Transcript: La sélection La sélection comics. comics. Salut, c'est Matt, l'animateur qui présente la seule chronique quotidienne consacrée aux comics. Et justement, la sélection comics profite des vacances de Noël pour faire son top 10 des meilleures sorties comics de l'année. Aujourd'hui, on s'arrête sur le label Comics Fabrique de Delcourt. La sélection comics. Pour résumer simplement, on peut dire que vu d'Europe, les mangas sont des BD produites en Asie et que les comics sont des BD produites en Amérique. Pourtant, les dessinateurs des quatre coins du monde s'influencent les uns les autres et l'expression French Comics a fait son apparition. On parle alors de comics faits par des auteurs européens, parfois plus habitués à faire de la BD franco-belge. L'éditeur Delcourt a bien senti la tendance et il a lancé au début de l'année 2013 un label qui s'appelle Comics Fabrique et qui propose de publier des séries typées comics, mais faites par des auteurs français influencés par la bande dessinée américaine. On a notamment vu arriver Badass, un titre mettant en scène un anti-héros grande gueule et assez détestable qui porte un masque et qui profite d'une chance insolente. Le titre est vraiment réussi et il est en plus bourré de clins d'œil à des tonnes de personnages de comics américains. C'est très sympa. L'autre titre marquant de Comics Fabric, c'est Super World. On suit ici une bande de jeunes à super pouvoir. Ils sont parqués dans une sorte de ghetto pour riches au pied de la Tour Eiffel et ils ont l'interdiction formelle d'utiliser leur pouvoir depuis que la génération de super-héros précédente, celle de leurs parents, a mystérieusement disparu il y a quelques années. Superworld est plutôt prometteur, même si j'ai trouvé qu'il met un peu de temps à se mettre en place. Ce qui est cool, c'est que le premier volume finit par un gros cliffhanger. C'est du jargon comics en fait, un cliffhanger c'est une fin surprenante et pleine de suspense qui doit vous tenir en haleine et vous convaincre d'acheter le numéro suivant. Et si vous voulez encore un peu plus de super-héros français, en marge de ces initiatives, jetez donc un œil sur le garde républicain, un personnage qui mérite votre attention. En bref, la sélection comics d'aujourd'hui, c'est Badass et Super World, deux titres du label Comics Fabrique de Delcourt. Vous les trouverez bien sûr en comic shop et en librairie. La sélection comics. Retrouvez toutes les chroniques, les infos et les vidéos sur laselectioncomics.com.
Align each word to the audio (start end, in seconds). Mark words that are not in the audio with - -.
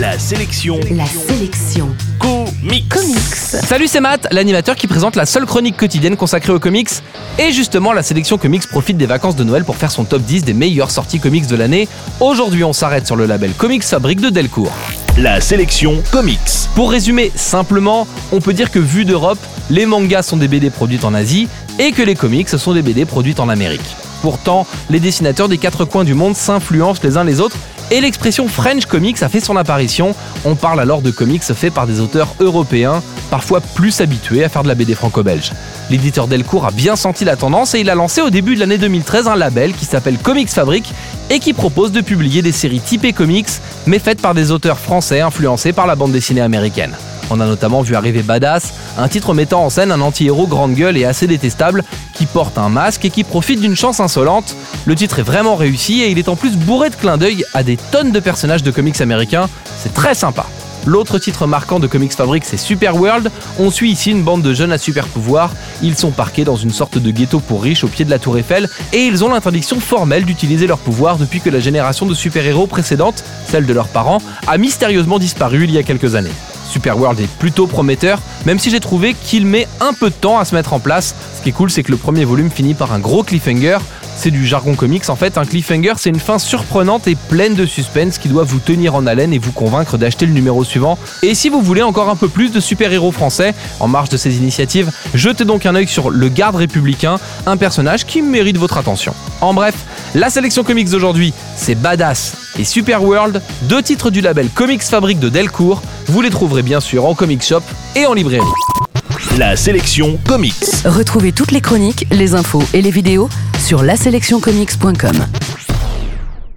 La 0.00 0.18
sélection 0.18 0.80
La 0.92 1.04
sélection 1.04 1.94
comics. 2.18 2.88
comics. 2.88 3.18
Salut, 3.66 3.86
c'est 3.86 4.00
Matt, 4.00 4.28
l'animateur 4.30 4.74
qui 4.74 4.86
présente 4.86 5.14
la 5.14 5.26
seule 5.26 5.44
chronique 5.44 5.76
quotidienne 5.76 6.16
consacrée 6.16 6.54
aux 6.54 6.58
comics. 6.58 6.88
Et 7.38 7.52
justement, 7.52 7.92
la 7.92 8.02
sélection 8.02 8.38
comics 8.38 8.66
profite 8.66 8.96
des 8.96 9.04
vacances 9.04 9.36
de 9.36 9.44
Noël 9.44 9.62
pour 9.62 9.76
faire 9.76 9.90
son 9.90 10.04
top 10.04 10.22
10 10.22 10.44
des 10.44 10.54
meilleures 10.54 10.90
sorties 10.90 11.20
comics 11.20 11.46
de 11.46 11.54
l'année. 11.54 11.86
Aujourd'hui, 12.18 12.64
on 12.64 12.72
s'arrête 12.72 13.06
sur 13.06 13.14
le 13.14 13.26
label 13.26 13.52
Comics 13.52 13.84
Fabrique 13.84 14.22
de 14.22 14.30
Delcourt. 14.30 14.72
La 15.18 15.38
sélection 15.42 16.02
comics. 16.10 16.38
Pour 16.74 16.92
résumer 16.92 17.30
simplement, 17.34 18.06
on 18.32 18.40
peut 18.40 18.54
dire 18.54 18.70
que 18.70 18.78
vu 18.78 19.04
d'Europe, 19.04 19.38
les 19.68 19.84
mangas 19.84 20.22
sont 20.22 20.38
des 20.38 20.48
BD 20.48 20.70
produites 20.70 21.04
en 21.04 21.12
Asie 21.12 21.46
et 21.78 21.92
que 21.92 22.00
les 22.00 22.14
comics 22.14 22.48
sont 22.48 22.72
des 22.72 22.80
BD 22.80 23.04
produites 23.04 23.38
en 23.38 23.50
Amérique. 23.50 23.96
Pourtant, 24.22 24.66
les 24.88 25.00
dessinateurs 25.00 25.50
des 25.50 25.58
quatre 25.58 25.84
coins 25.84 26.04
du 26.04 26.14
monde 26.14 26.36
s'influencent 26.36 27.02
les 27.02 27.18
uns 27.18 27.24
les 27.24 27.40
autres 27.40 27.56
et 27.90 28.00
l'expression 28.00 28.48
French 28.48 28.86
Comics 28.86 29.22
a 29.22 29.28
fait 29.28 29.40
son 29.40 29.56
apparition. 29.56 30.14
On 30.44 30.54
parle 30.54 30.80
alors 30.80 31.02
de 31.02 31.10
comics 31.10 31.42
faits 31.42 31.74
par 31.74 31.86
des 31.86 32.00
auteurs 32.00 32.34
européens, 32.40 33.02
parfois 33.30 33.60
plus 33.60 34.00
habitués 34.00 34.44
à 34.44 34.48
faire 34.48 34.62
de 34.62 34.68
la 34.68 34.74
BD 34.74 34.94
franco-belge. 34.94 35.52
L'éditeur 35.90 36.28
Delcourt 36.28 36.66
a 36.66 36.70
bien 36.70 36.96
senti 36.96 37.24
la 37.24 37.36
tendance 37.36 37.74
et 37.74 37.80
il 37.80 37.90
a 37.90 37.94
lancé 37.94 38.20
au 38.20 38.30
début 38.30 38.54
de 38.54 38.60
l'année 38.60 38.78
2013 38.78 39.28
un 39.28 39.36
label 39.36 39.72
qui 39.72 39.84
s'appelle 39.84 40.18
Comics 40.18 40.50
Fabrique 40.50 40.92
et 41.30 41.38
qui 41.38 41.52
propose 41.52 41.92
de 41.92 42.00
publier 42.00 42.42
des 42.42 42.52
séries 42.52 42.80
typées 42.80 43.12
comics, 43.12 43.48
mais 43.86 43.98
faites 43.98 44.20
par 44.20 44.34
des 44.34 44.50
auteurs 44.50 44.78
français 44.78 45.20
influencés 45.20 45.72
par 45.72 45.86
la 45.86 45.96
bande 45.96 46.12
dessinée 46.12 46.40
américaine. 46.40 46.96
On 47.30 47.40
a 47.40 47.46
notamment 47.46 47.82
vu 47.82 47.94
arriver 47.94 48.22
Badass, 48.22 48.74
un 48.98 49.08
titre 49.08 49.34
mettant 49.34 49.64
en 49.64 49.70
scène 49.70 49.92
un 49.92 50.00
anti-héros 50.00 50.46
grande 50.46 50.74
gueule 50.74 50.96
et 50.96 51.04
assez 51.04 51.26
détestable 51.26 51.84
qui 52.14 52.26
porte 52.26 52.58
un 52.58 52.68
masque 52.68 53.04
et 53.04 53.10
qui 53.10 53.24
profite 53.24 53.60
d'une 53.60 53.76
chance 53.76 54.00
insolente. 54.00 54.56
Le 54.84 54.94
titre 54.94 55.20
est 55.20 55.24
vraiment 55.24 55.56
réussi 55.56 56.02
et 56.02 56.10
il 56.10 56.18
est 56.18 56.28
en 56.28 56.36
plus 56.36 56.56
bourré 56.56 56.90
de 56.90 56.96
clins 56.96 57.18
d'œil 57.18 57.44
à 57.54 57.62
des 57.62 57.76
tonnes 57.76 58.12
de 58.12 58.20
personnages 58.20 58.62
de 58.62 58.70
comics 58.70 59.00
américains. 59.00 59.48
C'est 59.78 59.94
très 59.94 60.14
sympa. 60.14 60.46
L'autre 60.86 61.18
titre 61.18 61.46
marquant 61.46 61.78
de 61.78 61.86
Comics 61.86 62.14
Fabric, 62.14 62.44
c'est 62.44 62.56
Super 62.56 62.96
World. 62.96 63.30
On 63.58 63.70
suit 63.70 63.90
ici 63.90 64.10
une 64.10 64.22
bande 64.22 64.42
de 64.42 64.54
jeunes 64.54 64.72
à 64.72 64.78
super 64.78 65.06
pouvoir. 65.06 65.52
Ils 65.82 65.96
sont 65.96 66.10
parqués 66.10 66.44
dans 66.44 66.56
une 66.56 66.70
sorte 66.70 66.96
de 66.96 67.10
ghetto 67.10 67.38
pour 67.40 67.62
riches 67.62 67.84
au 67.84 67.88
pied 67.88 68.04
de 68.04 68.10
la 68.10 68.18
Tour 68.18 68.38
Eiffel 68.38 68.68
et 68.92 69.00
ils 69.00 69.22
ont 69.22 69.28
l'interdiction 69.28 69.78
formelle 69.78 70.24
d'utiliser 70.24 70.66
leur 70.66 70.78
pouvoir 70.78 71.18
depuis 71.18 71.40
que 71.40 71.50
la 71.50 71.60
génération 71.60 72.06
de 72.06 72.14
super-héros 72.14 72.66
précédente, 72.66 73.22
celle 73.46 73.66
de 73.66 73.72
leurs 73.72 73.88
parents, 73.88 74.22
a 74.46 74.56
mystérieusement 74.56 75.18
disparu 75.18 75.64
il 75.64 75.70
y 75.70 75.78
a 75.78 75.82
quelques 75.82 76.14
années. 76.14 76.32
Superworld 76.70 77.20
est 77.20 77.30
plutôt 77.38 77.66
prometteur, 77.66 78.20
même 78.46 78.58
si 78.58 78.70
j'ai 78.70 78.80
trouvé 78.80 79.14
qu'il 79.14 79.46
met 79.46 79.66
un 79.80 79.92
peu 79.92 80.10
de 80.10 80.14
temps 80.14 80.38
à 80.38 80.44
se 80.44 80.54
mettre 80.54 80.72
en 80.72 80.80
place. 80.80 81.14
Ce 81.36 81.42
qui 81.42 81.50
est 81.50 81.52
cool, 81.52 81.70
c'est 81.70 81.82
que 81.82 81.90
le 81.90 81.96
premier 81.96 82.24
volume 82.24 82.50
finit 82.50 82.74
par 82.74 82.92
un 82.92 82.98
gros 82.98 83.22
cliffhanger. 83.22 83.78
C'est 84.16 84.30
du 84.30 84.46
jargon 84.46 84.74
comics 84.74 85.08
en 85.08 85.16
fait, 85.16 85.38
un 85.38 85.46
cliffhanger 85.46 85.94
c'est 85.96 86.10
une 86.10 86.20
fin 86.20 86.38
surprenante 86.38 87.08
et 87.08 87.14
pleine 87.14 87.54
de 87.54 87.64
suspense 87.64 88.18
qui 88.18 88.28
doit 88.28 88.44
vous 88.44 88.58
tenir 88.58 88.94
en 88.94 89.06
haleine 89.06 89.32
et 89.32 89.38
vous 89.38 89.52
convaincre 89.52 89.96
d'acheter 89.96 90.26
le 90.26 90.32
numéro 90.32 90.62
suivant. 90.62 90.98
Et 91.22 91.34
si 91.34 91.48
vous 91.48 91.62
voulez 91.62 91.80
encore 91.80 92.10
un 92.10 92.16
peu 92.16 92.28
plus 92.28 92.52
de 92.52 92.60
super-héros 92.60 93.12
français, 93.12 93.54
en 93.78 93.88
marge 93.88 94.10
de 94.10 94.18
ces 94.18 94.36
initiatives, 94.36 94.90
jetez 95.14 95.46
donc 95.46 95.64
un 95.64 95.74
œil 95.74 95.88
sur 95.88 96.10
le 96.10 96.28
garde 96.28 96.56
républicain, 96.56 97.18
un 97.46 97.56
personnage 97.56 98.04
qui 98.04 98.20
mérite 98.20 98.58
votre 98.58 98.76
attention. 98.76 99.14
En 99.40 99.54
bref, 99.54 99.74
la 100.14 100.30
sélection 100.30 100.64
comics 100.64 100.90
d'aujourd'hui, 100.90 101.32
c'est 101.56 101.74
Badass 101.74 102.36
et 102.58 102.64
Super 102.64 103.02
World, 103.02 103.40
deux 103.62 103.82
titres 103.82 104.10
du 104.10 104.20
label 104.20 104.48
Comics 104.48 104.82
Fabrique 104.82 105.20
de 105.20 105.28
Delcourt. 105.28 105.82
Vous 106.06 106.20
les 106.20 106.30
trouverez 106.30 106.62
bien 106.62 106.80
sûr 106.80 107.04
en 107.06 107.14
comic 107.14 107.42
shop 107.42 107.62
et 107.94 108.06
en 108.06 108.14
librairie. 108.14 108.44
La 109.38 109.56
sélection 109.56 110.18
comics. 110.26 110.54
Retrouvez 110.84 111.32
toutes 111.32 111.52
les 111.52 111.60
chroniques, 111.60 112.06
les 112.10 112.34
infos 112.34 112.62
et 112.74 112.82
les 112.82 112.90
vidéos 112.90 113.28
sur 113.58 113.82
laselectioncomics.com. 113.82 115.26